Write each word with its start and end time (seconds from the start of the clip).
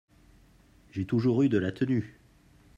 J’ai 0.89 1.05
toujours 1.05 1.43
eu 1.43 1.49
de 1.49 1.59
la 1.59 1.71
tenue! 1.71 2.19